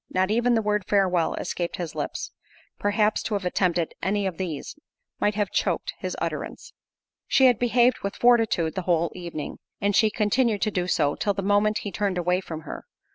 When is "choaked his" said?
5.51-6.17